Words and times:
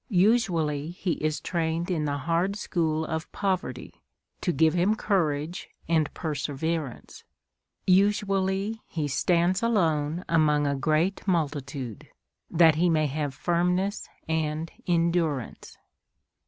Usually 0.25 0.89
he 0.89 1.11
is 1.23 1.39
trained 1.39 1.91
in 1.91 2.05
the 2.05 2.17
hard 2.17 2.55
school 2.55 3.05
of 3.05 3.31
poverty, 3.31 4.01
to 4.41 4.51
give 4.51 4.73
him 4.73 4.95
courage 4.95 5.69
and 5.87 6.11
perseverance. 6.15 7.23
Usually 7.85 8.81
he 8.87 9.07
stands 9.07 9.61
alone 9.61 10.25
among 10.27 10.65
a 10.65 10.73
great 10.73 11.21
multitude, 11.27 12.07
that 12.49 12.73
he 12.77 12.89
may 12.89 13.05
have 13.05 13.35
firmness 13.35 14.09
and 14.27 14.71
endurance. 14.87 15.77